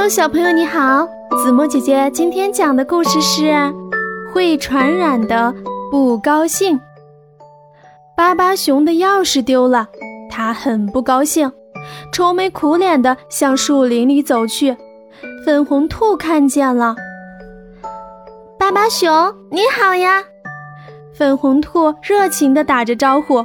[0.00, 1.06] Hello，小朋友你好，
[1.44, 3.52] 子墨姐姐今天讲的故事是
[4.32, 5.54] 会传染的
[5.90, 6.80] 不高兴。
[8.16, 9.86] 巴巴熊的钥匙丢了，
[10.30, 11.52] 他很不高兴，
[12.14, 14.74] 愁眉苦脸的向树林里走去。
[15.44, 16.96] 粉红兔看见了，
[18.58, 20.24] 巴巴熊你好呀！
[21.12, 23.44] 粉红兔热情的打着招呼。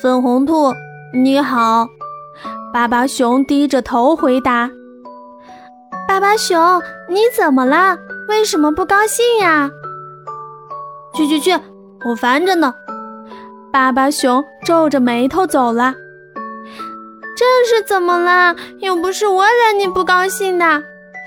[0.00, 0.72] 粉红兔
[1.12, 1.86] 你好，
[2.72, 4.70] 巴巴熊低着头回答。
[6.14, 7.98] 巴巴熊，你怎么了？
[8.28, 9.68] 为什么不高兴呀？
[11.12, 11.50] 去去去，
[12.08, 12.72] 我烦着呢。
[13.72, 15.92] 巴巴熊皱着眉头走了。
[17.36, 18.54] 这是怎么了？
[18.78, 20.84] 又不是我惹你不高兴的。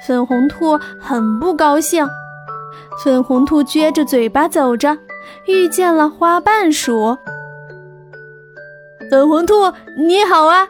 [0.07, 2.07] 粉红兔很不高兴。
[3.03, 4.97] 粉红兔撅着嘴巴走着，
[5.47, 7.17] 遇见了花瓣鼠。
[9.11, 9.53] 粉红兔
[9.97, 10.65] 你好啊！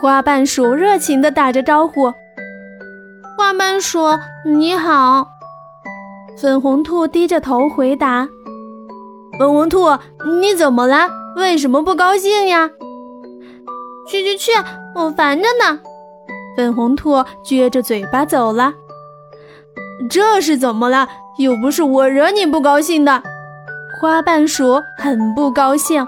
[0.00, 2.14] 花瓣鼠热情地打着招呼。
[3.52, 3.98] 花瓣鼠，
[4.46, 5.28] 你好。
[6.38, 8.26] 粉红兔低着头回答
[9.38, 9.90] ：“粉红兔，
[10.40, 11.10] 你怎么了？
[11.36, 12.70] 为什么不高兴呀
[14.08, 14.52] ？”“去去去，
[14.94, 15.80] 我烦着呢。”
[16.56, 18.72] 粉红兔撅着嘴巴走了。
[20.08, 21.06] “这是怎么了？
[21.36, 23.22] 又不是我惹你不高兴的。”
[24.00, 26.06] 花瓣鼠很不高兴。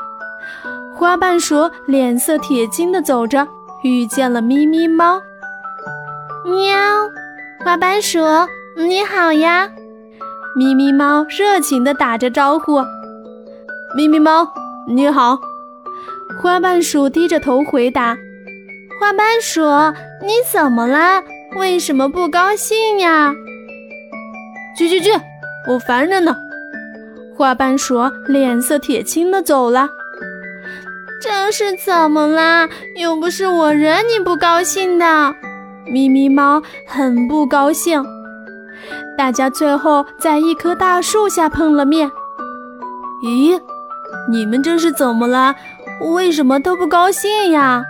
[0.96, 3.46] 花瓣鼠脸色铁青地走着，
[3.82, 5.20] 遇见了咪咪猫。
[6.46, 6.74] 喵，
[7.62, 8.18] 花瓣鼠
[8.76, 9.70] 你好呀！
[10.56, 12.82] 咪咪猫热情地打着招呼。
[13.96, 14.48] 咪咪猫
[14.88, 15.38] 你好，
[16.40, 18.16] 花瓣鼠低着头回答。
[19.00, 19.62] 花瓣鼠
[20.22, 21.22] 你怎么了？
[21.56, 23.32] 为什么不高兴呀？
[24.76, 25.10] 去去去，
[25.68, 26.34] 我烦着呢。
[27.36, 29.88] 花瓣鼠脸色铁青地走了。
[31.20, 32.68] 这是怎么了？
[32.96, 35.34] 又不是我惹你不高兴的。
[35.86, 38.04] 咪咪猫很不高兴，
[39.16, 42.10] 大家最后在一棵大树下碰了面。
[43.22, 43.60] 咦，
[44.30, 45.54] 你们这是怎么了？
[46.14, 47.84] 为什么都不高兴呀？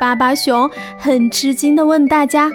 [0.00, 2.50] 巴巴熊很吃惊地问大家。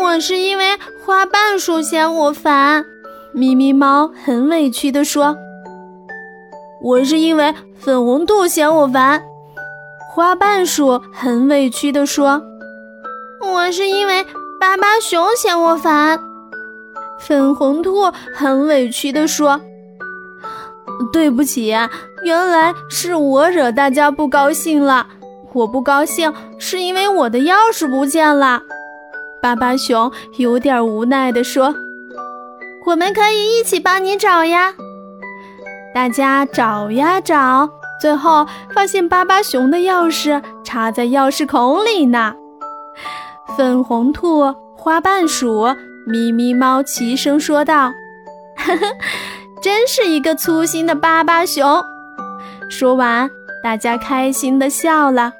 [0.00, 2.84] 我是因为花瓣鼠嫌我烦，
[3.32, 5.36] 咪咪猫很委屈地说。
[6.82, 9.22] 我是因为粉红兔嫌我烦，
[10.12, 12.42] 花瓣鼠很委屈地说。
[13.52, 14.24] 我是因为
[14.58, 16.18] 巴巴熊嫌我烦，
[17.20, 19.60] 粉红兔很委屈地说
[21.12, 21.66] ：“对不起，
[22.24, 25.06] 原来是我惹大家不高兴了。
[25.52, 28.62] 我不高兴是因为我的钥匙不见了。”
[29.42, 31.74] 巴巴熊有点无奈地说
[32.86, 34.72] ：“我们可以一起帮你找呀。”
[35.94, 37.68] 大家找呀找，
[38.00, 42.34] 最后发现巴巴熊的钥匙插在钥匙孔里呢。
[43.56, 45.66] 粉红兔、花瓣鼠、
[46.06, 47.92] 咪咪猫齐声说道
[48.56, 48.86] ：“呵呵，
[49.62, 51.82] 真是一个粗心的巴巴熊。”
[52.70, 53.28] 说完，
[53.62, 55.32] 大家开心的笑了。